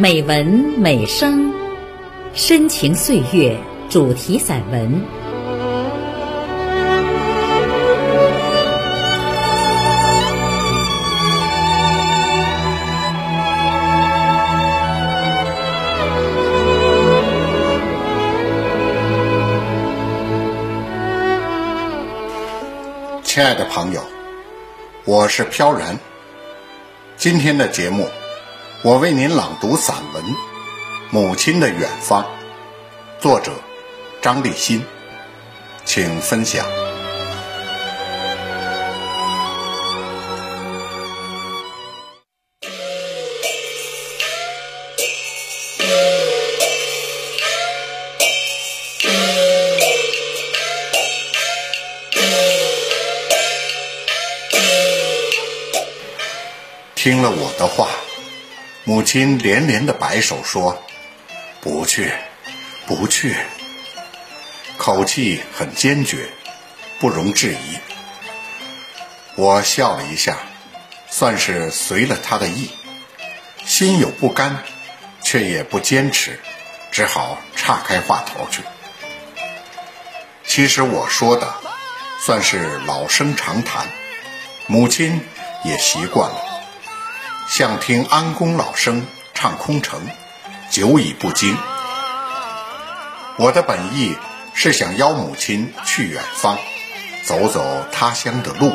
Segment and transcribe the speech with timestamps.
[0.00, 1.52] 美文美声，
[2.32, 3.58] 深情岁月
[3.90, 4.88] 主题散文。
[23.24, 24.00] 亲爱的朋友，
[25.04, 25.98] 我是飘然。
[27.16, 28.08] 今天的节目，
[28.84, 30.24] 我为您朗读散文
[31.10, 32.22] 《母亲的远方》，
[33.20, 33.50] 作者
[34.22, 34.80] 张立新，
[35.84, 36.64] 请分享。
[56.94, 57.88] 听了我的话，
[58.88, 60.82] 母亲连连的摆手说
[61.60, 62.10] ：“不去，
[62.86, 63.36] 不去。”
[64.78, 66.26] 口气很坚决，
[66.98, 67.76] 不容置疑。
[69.36, 70.38] 我笑了一下，
[71.10, 72.70] 算是随了她的意，
[73.66, 74.56] 心有不甘，
[75.22, 76.40] 却也不坚持，
[76.90, 78.62] 只好岔开话头去。
[80.46, 81.54] 其实我说的，
[82.18, 83.86] 算是老生常谈，
[84.66, 85.20] 母亲
[85.62, 86.47] 也习惯了。
[87.48, 90.02] 像听安公老生唱空城，
[90.70, 91.56] 久已不精。
[93.36, 94.14] 我的本意
[94.52, 96.58] 是想邀母亲去远方，
[97.24, 98.70] 走走他乡的路，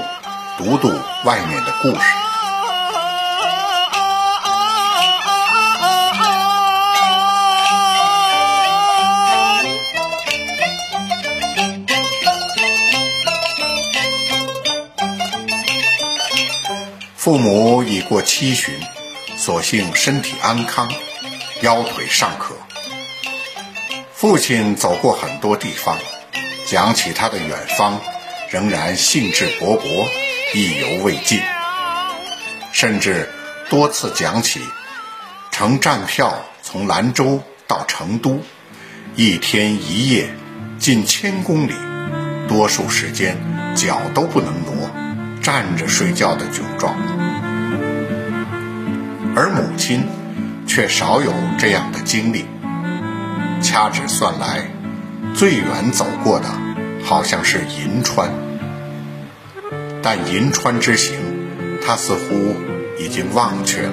[0.57, 0.91] 读读
[1.23, 2.22] 外面的故事。
[17.23, 18.73] 父母已过七旬，
[19.37, 20.91] 所幸身体安康，
[21.61, 22.53] 腰腿尚可。
[24.13, 25.97] 父亲走过很多地方，
[26.67, 27.97] 讲起他的远方，
[28.49, 30.05] 仍然兴致勃勃，
[30.53, 31.39] 意犹未尽。
[32.73, 33.31] 甚至
[33.69, 34.59] 多次讲起，
[35.49, 38.43] 乘站票从兰州到成都，
[39.15, 40.27] 一天一夜，
[40.77, 41.73] 近千公里，
[42.49, 43.37] 多数时间
[43.77, 44.72] 脚都不能挪，
[45.43, 46.95] 站着睡觉的窘状。
[49.35, 50.03] 而母亲
[50.65, 52.45] 却少有这样的经历。
[53.61, 54.67] 掐指算来，
[55.33, 56.47] 最远走过的
[57.03, 58.29] 好像是银川，
[60.01, 61.15] 但银川之行，
[61.85, 62.55] 他似乎
[62.99, 63.91] 已经忘却了。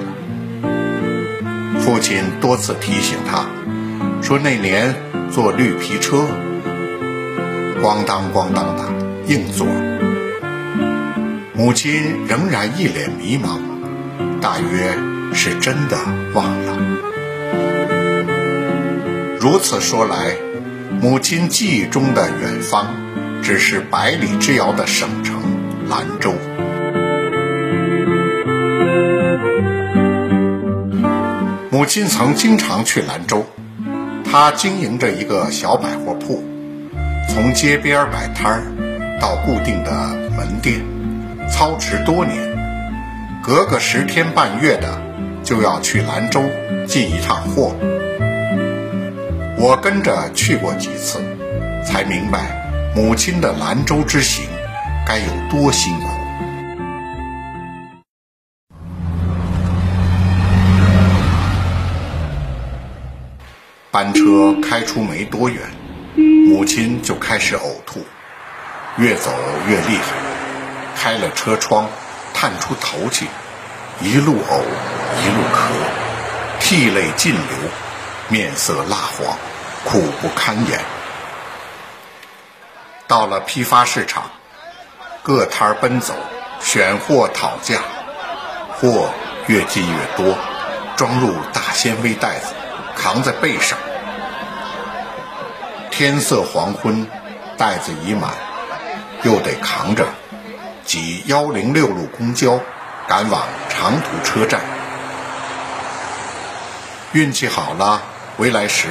[1.79, 3.45] 父亲多次提醒他，
[4.21, 4.93] 说那年
[5.31, 6.27] 坐绿皮车，
[7.81, 8.83] 咣当咣当的
[9.27, 9.65] 硬座，
[11.61, 13.59] 母亲仍然一脸迷茫，
[14.41, 14.97] 大约。
[15.33, 15.97] 是真的
[16.33, 16.77] 忘了。
[19.39, 20.35] 如此说来，
[20.99, 22.87] 母亲记忆中的远方，
[23.43, 25.39] 只是百里之遥的省城
[25.87, 26.33] 兰州。
[31.69, 33.45] 母亲曾经常去兰州，
[34.29, 36.43] 她经营着一个小百货铺，
[37.29, 38.63] 从街边摆摊儿
[39.21, 39.91] 到固定的
[40.35, 40.81] 门店，
[41.51, 42.37] 操持多年，
[43.43, 45.11] 隔个十天半月的。
[45.43, 46.39] 就要去兰州
[46.87, 47.75] 进一趟货，
[49.57, 51.19] 我跟着去过几次，
[51.83, 54.45] 才明白母亲的兰州之行
[55.03, 56.05] 该有多辛苦。
[63.89, 65.59] 班车开出没多远，
[66.47, 67.99] 母亲就开始呕吐，
[68.99, 69.31] 越走
[69.67, 70.13] 越厉害，
[71.01, 71.89] 开了车窗，
[72.31, 73.25] 探出头去。
[74.01, 74.61] 一路呕，
[75.19, 75.71] 一路咳，
[76.59, 77.41] 涕泪尽流，
[78.27, 79.35] 面色蜡黄，
[79.83, 80.79] 苦不堪言。
[83.07, 84.29] 到了批发市场，
[85.23, 86.13] 各摊儿奔走，
[86.61, 87.79] 选货讨价，
[88.75, 89.09] 货
[89.47, 90.37] 越进越多，
[90.95, 92.53] 装入大纤维袋子，
[92.95, 93.75] 扛在背上。
[95.89, 97.07] 天色黄昏，
[97.57, 98.33] 袋子已满，
[99.23, 100.05] 又得扛着，
[100.85, 102.59] 挤幺零六路公交。
[103.07, 104.61] 赶往长途车站，
[107.11, 108.01] 运气好了，
[108.37, 108.87] 回来时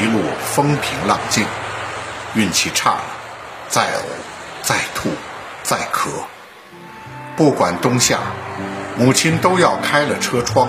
[0.00, 0.20] 一路
[0.52, 1.44] 风平浪静；
[2.34, 3.02] 运气差了，
[3.68, 4.02] 再呕，
[4.62, 5.10] 再吐，
[5.62, 6.08] 再咳。
[7.36, 8.18] 不管冬夏，
[8.96, 10.68] 母亲都要开了车窗，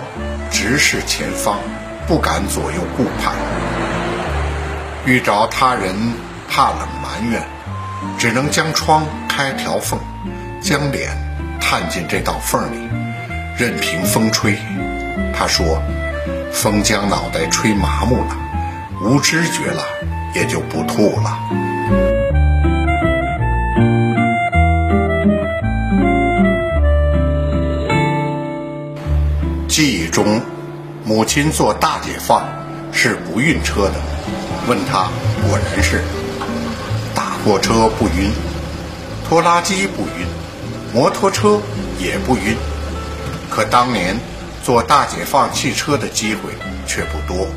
[0.51, 1.57] 直视前方，
[2.06, 3.33] 不敢左右顾盼。
[5.06, 6.13] 遇着他人，
[6.48, 7.42] 怕冷埋怨，
[8.19, 10.00] 只能将窗开条缝，
[10.63, 11.12] 将脸。
[11.65, 12.77] 探进这道缝里，
[13.57, 14.56] 任凭风吹。
[15.33, 15.81] 他说
[16.54, 18.38] ：“风将脑袋吹麻木了，
[19.01, 19.83] 无知觉了，
[20.36, 21.39] 也就不吐了。
[29.68, 30.39] 记忆中，
[31.04, 32.44] 母亲坐大解放
[32.92, 33.95] 是不晕车的。
[34.68, 35.10] 问他，
[35.48, 36.04] 果然是。
[37.15, 38.31] 大货车不晕，
[39.27, 40.27] 拖拉机不晕，
[40.94, 41.60] 摩托车
[42.00, 42.56] 也不晕。
[43.50, 44.16] 可当年
[44.63, 46.51] 坐大解放汽车的机会
[46.86, 47.48] 却不多，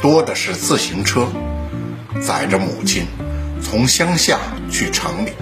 [0.00, 1.26] 多的是自行车，
[2.22, 3.06] 载着母亲
[3.62, 4.38] 从乡下
[4.70, 5.32] 去城里。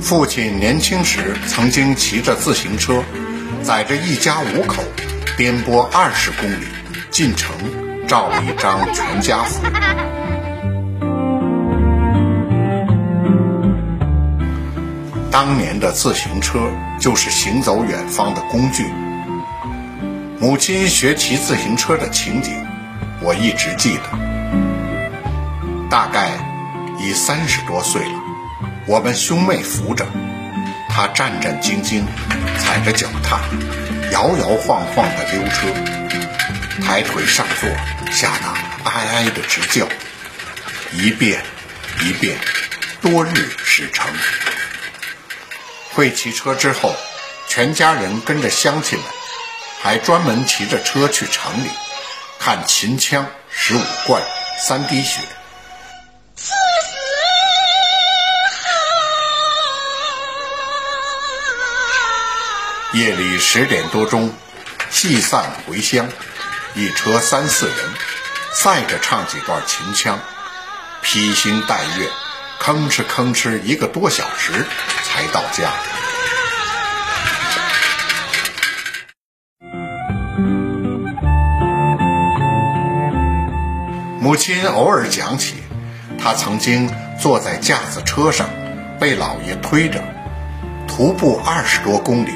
[0.00, 3.02] 父亲年轻时曾经骑着自行车，
[3.62, 4.82] 载着一家五口
[5.36, 6.66] 颠簸二十公里
[7.10, 7.54] 进城，
[8.08, 9.62] 照了一张全家福。
[15.32, 16.70] 当年的自行车
[17.00, 18.84] 就是行走远方的工具。
[20.38, 22.52] 母亲学骑自行车的情景，
[23.22, 24.02] 我一直记得。
[25.88, 26.32] 大概
[27.00, 28.20] 已三十多岁了，
[28.86, 30.06] 我们兄妹扶着，
[30.90, 32.02] 她战战兢兢，
[32.58, 33.40] 踩着脚踏，
[34.10, 35.66] 摇摇晃晃地溜车，
[36.84, 37.70] 抬腿上座，
[38.10, 38.44] 吓得
[38.84, 39.88] 哀哀的直叫。
[40.92, 41.40] 一遍，
[42.02, 42.36] 一遍，
[43.00, 44.06] 多日始成。
[45.94, 46.94] 会骑车之后，
[47.48, 49.06] 全家人跟着乡亲们，
[49.82, 51.68] 还专门骑着车去城里
[52.38, 54.22] 看秦腔十五贯
[54.58, 55.20] 三滴血。
[62.94, 64.34] 夜里十点多钟，
[64.90, 66.08] 戏散回乡，
[66.74, 67.76] 一车三四人，
[68.54, 70.20] 赛着唱几段秦腔，
[71.02, 72.08] 披星戴月。
[72.60, 74.64] 吭哧吭哧，一个多小时
[75.12, 75.70] 才到家。
[84.18, 85.56] 母亲偶尔讲起，
[86.18, 88.48] 她曾经坐在架子车上，
[88.98, 90.02] 被老爷推着，
[90.88, 92.30] 徒步二十多公里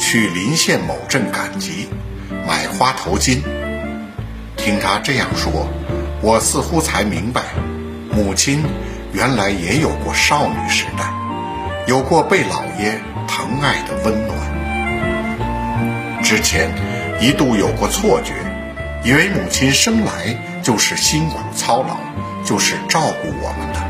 [0.00, 1.90] 去临县某镇赶集，
[2.46, 3.42] 买花头巾。
[4.56, 5.68] 听她这样说，
[6.22, 7.42] 我似乎才明白，
[8.10, 8.64] 母亲。
[9.12, 11.12] 原来也有过少女时代，
[11.86, 14.36] 有过被老爷疼爱的温暖。
[16.22, 16.70] 之前
[17.20, 18.32] 一度有过错觉，
[19.02, 21.96] 以为母亲生来就是辛苦操劳，
[22.44, 23.80] 就是照顾我们的。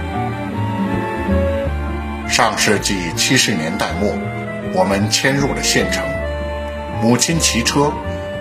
[2.29, 4.11] 上世纪七十年代末，
[4.75, 6.03] 我们迁入了县城，
[7.03, 7.93] 母亲骑车，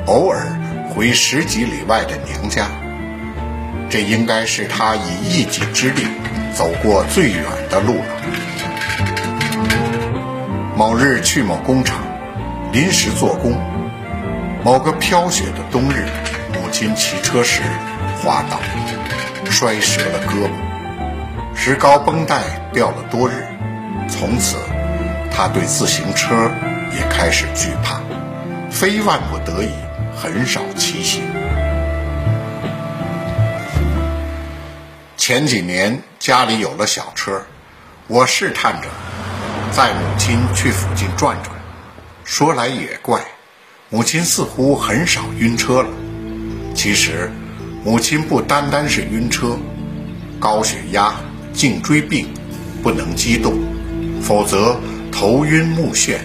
[0.06, 0.48] 偶尔
[0.90, 2.68] 回十几里外的娘家。
[3.90, 6.08] 这应该是她以一己之力。
[6.54, 8.04] 走过最远的路了。
[10.82, 12.00] 某日去某工厂
[12.74, 13.54] 临时做工，
[14.64, 16.08] 某个飘雪的冬日，
[16.56, 17.62] 母亲骑车时
[18.18, 18.58] 滑倒，
[19.52, 22.42] 摔折了胳膊，石膏绷带
[22.74, 23.46] 掉了多日。
[24.10, 24.58] 从此，
[25.32, 26.50] 他对自行车
[26.92, 28.02] 也开始惧怕，
[28.72, 29.70] 非万不得已
[30.16, 31.22] 很少骑行。
[35.16, 36.02] 前几年。
[36.18, 37.42] 家里有了小车，
[38.06, 38.88] 我试探着
[39.72, 41.56] 载母亲去附近转转。
[42.24, 43.22] 说来也怪，
[43.90, 45.90] 母亲似乎很少晕车了。
[46.76, 47.32] 其实，
[47.84, 49.58] 母亲不单单是晕车，
[50.40, 51.16] 高血压、
[51.54, 52.28] 颈椎病，
[52.84, 53.60] 不能激动，
[54.22, 54.80] 否则
[55.12, 56.18] 头晕目眩，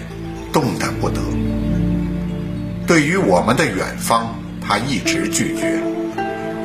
[0.53, 1.19] 动弹不得。
[2.85, 4.33] 对于我们的远方，
[4.65, 5.81] 她一直拒绝，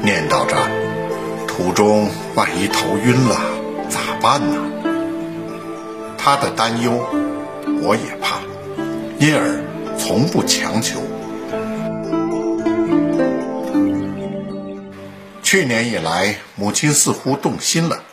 [0.03, 0.57] 念叨着。
[1.49, 3.41] 途中万一头晕了
[3.89, 4.57] 咋办呢？
[6.25, 7.05] 他的担忧，
[7.83, 8.38] 我也怕，
[9.19, 9.61] 因而
[9.99, 11.00] 从不强求。
[15.43, 18.05] 去年以来，母亲似乎动心了，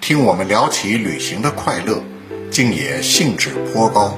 [0.00, 2.00] 听我们聊起旅行的快乐，
[2.48, 4.16] 竟也兴致颇高。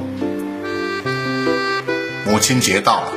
[2.26, 3.12] 母亲节到了，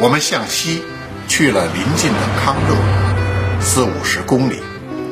[0.00, 0.82] 我们向西
[1.28, 4.60] 去了邻近的康乐，四五十公里。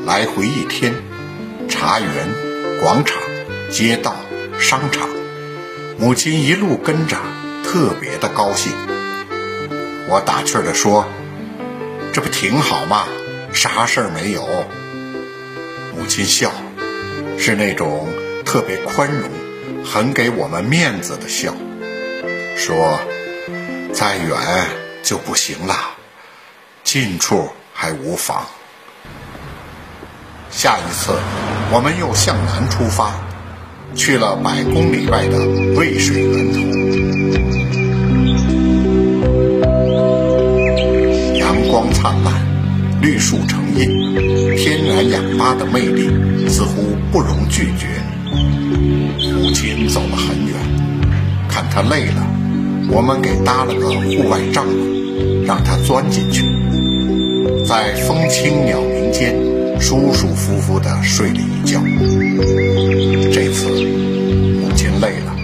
[0.04, 0.92] 来回一天，
[1.68, 2.10] 茶园、
[2.80, 3.16] 广场、
[3.70, 4.16] 街道、
[4.58, 5.08] 商场，
[5.98, 7.16] 母亲一路跟着，
[7.64, 8.72] 特别的高兴。
[10.08, 11.06] 我打趣的说
[12.12, 13.06] ：“这不挺好吗？
[13.52, 14.42] 啥事儿没有。”
[15.96, 16.50] 母亲笑，
[17.38, 18.08] 是那种
[18.44, 19.28] 特别宽容、
[19.84, 21.54] 很给我们面子的笑，
[22.56, 22.98] 说
[23.92, 24.38] ：“再远
[25.02, 25.74] 就不行了，
[26.82, 28.46] 近处还无妨。”
[30.50, 31.14] 下一次，
[31.70, 33.14] 我们又向南出发，
[33.94, 35.38] 去了百公里外的
[35.76, 36.58] 渭水源头。
[41.38, 42.32] 阳光灿烂，
[43.00, 46.08] 绿树成荫，天然氧吧的魅力
[46.48, 47.86] 似乎不容拒绝。
[49.34, 50.56] 母亲走了很远，
[51.48, 52.26] 看她累了，
[52.90, 56.44] 我们给搭了个户外帐篷，让她钻进去，
[57.66, 59.34] 在风轻鸟鸣间
[59.80, 61.80] 舒舒服服地睡了一觉。
[63.32, 65.36] 这次母亲累了，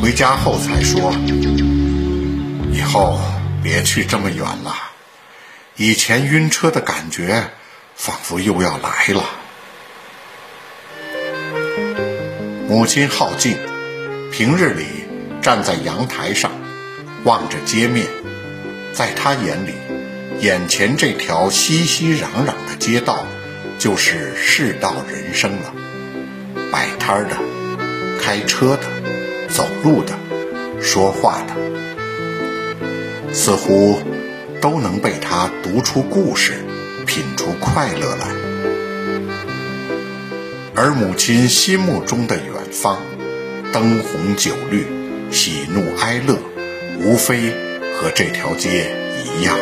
[0.00, 1.12] 回家后才说
[2.72, 3.18] ：“以后
[3.62, 4.74] 别去这么远了。”
[5.76, 7.50] 以前晕车的感觉，
[7.94, 9.24] 仿佛又要来了。
[12.68, 13.56] 母亲好静，
[14.32, 14.84] 平日里
[15.40, 16.50] 站在阳台上，
[17.24, 18.06] 望着街面，
[18.92, 19.72] 在她眼里，
[20.40, 23.24] 眼前这条熙熙攘攘的街道，
[23.78, 25.74] 就是世道人生了。
[26.70, 27.36] 摆摊的、
[28.20, 28.82] 开车的、
[29.48, 30.12] 走路的、
[30.80, 31.54] 说话的，
[33.32, 33.98] 似乎。
[34.60, 36.54] 都能被他读出故事，
[37.06, 38.26] 品出快乐来。
[40.74, 42.98] 而母亲心目中的远方，
[43.72, 44.84] 灯红酒绿，
[45.30, 46.36] 喜怒哀乐，
[47.00, 47.52] 无非
[47.94, 48.90] 和这条街
[49.24, 49.56] 一样。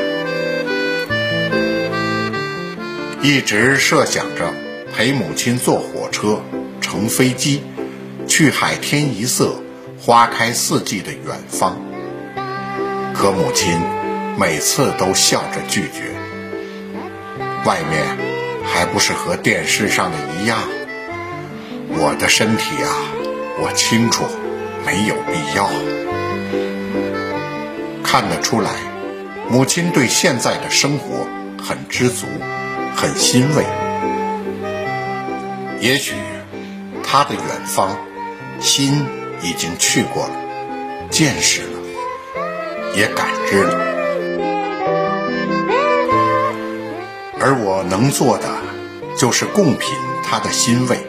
[3.21, 4.51] 一直设想着
[4.97, 6.41] 陪母亲坐火车、
[6.97, 7.61] 乘飞机，
[8.27, 9.61] 去海天一色、
[10.01, 11.77] 花开四季的远方。
[13.13, 13.79] 可母亲。
[14.39, 16.13] 每次都笑着拒绝。
[17.65, 18.05] 外面
[18.63, 20.59] 还不是和电视上的一样？
[21.89, 22.93] 我的身体啊，
[23.59, 24.25] 我清楚，
[24.85, 25.71] 没有必要。
[28.03, 28.71] 看得出来，
[29.49, 31.27] 母亲对现在的生活
[31.59, 32.27] 很知足，
[32.95, 33.65] 很欣慰。
[35.81, 36.13] 也许
[37.09, 37.97] 他的远方，
[38.61, 39.07] 心
[39.41, 40.35] 已经去过了，
[41.09, 41.79] 见识了，
[42.97, 43.75] 也感知了。
[47.39, 48.49] 而我能做的，
[49.17, 49.95] 就是共品
[50.25, 51.07] 他的欣慰，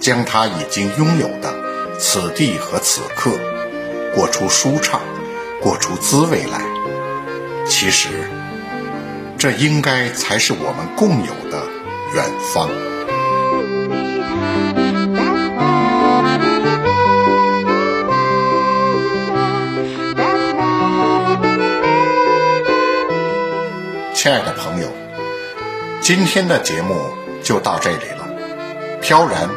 [0.00, 1.54] 将他已经拥有的
[1.98, 3.30] 此地和此刻，
[4.14, 5.00] 过出舒畅，
[5.62, 6.60] 过出滋味来。
[7.66, 8.08] 其实，
[9.38, 11.62] 这应该才是我们共有的
[12.14, 12.68] 远方。
[24.22, 24.88] 亲爱的朋友。
[26.02, 26.94] 今天的节目
[27.42, 28.28] 就到这里了，
[29.00, 29.48] 飘然，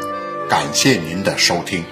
[0.50, 1.84] 感谢您的收听。